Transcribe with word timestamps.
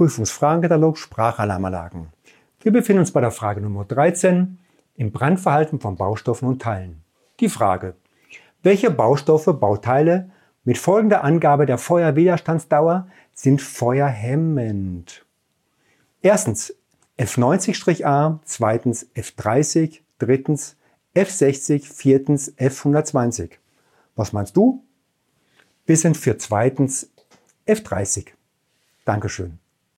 Prüfungsfragenkatalog 0.00 0.96
Sprachalarmanlagen. 0.96 2.08
Wir 2.62 2.72
befinden 2.72 3.00
uns 3.00 3.12
bei 3.12 3.20
der 3.20 3.32
Frage 3.32 3.60
Nummer 3.60 3.84
13 3.84 4.58
im 4.96 5.12
Brandverhalten 5.12 5.78
von 5.78 5.96
Baustoffen 5.96 6.48
und 6.48 6.62
Teilen. 6.62 7.02
Die 7.38 7.50
Frage, 7.50 7.96
welche 8.62 8.90
Baustoffe, 8.90 9.52
Bauteile 9.60 10.30
mit 10.64 10.78
folgender 10.78 11.22
Angabe 11.22 11.66
der 11.66 11.76
Feuerwiderstandsdauer 11.76 13.08
sind 13.34 13.60
feuerhemmend? 13.60 15.26
Erstens 16.22 16.74
F90-A, 17.18 18.40
zweitens 18.46 19.06
F30, 19.14 20.00
drittens 20.18 20.76
F60, 21.14 21.84
viertens 21.84 22.56
F120. 22.56 23.50
Was 24.16 24.32
meinst 24.32 24.56
du? 24.56 24.82
Wir 25.84 25.98
sind 25.98 26.16
für 26.16 26.38
zweitens 26.38 27.10
F30. 27.66 28.28
Dankeschön. 29.04 29.58